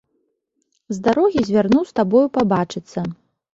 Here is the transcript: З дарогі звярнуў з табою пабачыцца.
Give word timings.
З 0.97 1.03
дарогі 1.09 1.45
звярнуў 1.51 1.83
з 1.91 1.95
табою 2.01 2.25
пабачыцца. 2.41 3.09